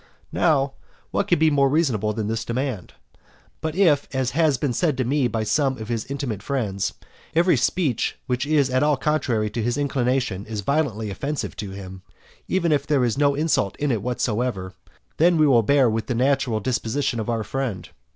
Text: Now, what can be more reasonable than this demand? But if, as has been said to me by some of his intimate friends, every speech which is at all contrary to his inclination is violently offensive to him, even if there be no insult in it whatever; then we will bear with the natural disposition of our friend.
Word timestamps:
Now, 0.31 0.73
what 1.11 1.27
can 1.27 1.37
be 1.37 1.51
more 1.51 1.69
reasonable 1.69 2.11
than 2.11 2.25
this 2.27 2.43
demand? 2.43 2.95
But 3.61 3.75
if, 3.75 4.07
as 4.15 4.31
has 4.31 4.57
been 4.57 4.73
said 4.73 4.97
to 4.97 5.03
me 5.05 5.27
by 5.27 5.43
some 5.43 5.77
of 5.77 5.89
his 5.89 6.05
intimate 6.05 6.41
friends, 6.41 6.95
every 7.35 7.55
speech 7.55 8.17
which 8.25 8.47
is 8.47 8.71
at 8.71 8.81
all 8.81 8.97
contrary 8.97 9.51
to 9.51 9.61
his 9.61 9.77
inclination 9.77 10.47
is 10.47 10.61
violently 10.61 11.11
offensive 11.11 11.55
to 11.57 11.69
him, 11.69 12.01
even 12.47 12.71
if 12.71 12.87
there 12.87 12.99
be 13.01 13.11
no 13.15 13.35
insult 13.35 13.75
in 13.75 13.91
it 13.91 14.01
whatever; 14.01 14.73
then 15.17 15.37
we 15.37 15.45
will 15.45 15.61
bear 15.61 15.87
with 15.87 16.07
the 16.07 16.15
natural 16.15 16.59
disposition 16.59 17.19
of 17.19 17.29
our 17.29 17.43
friend. 17.43 17.89